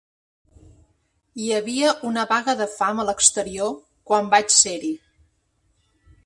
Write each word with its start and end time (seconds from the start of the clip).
Hi 1.43 1.49
havia 1.57 1.91
una 2.11 2.23
vaga 2.31 2.55
de 2.63 2.67
fam 2.71 3.03
a 3.03 3.05
l'exterior 3.11 3.77
quan 4.11 4.33
vaig 4.33 4.51
ser-hi. 4.57 4.91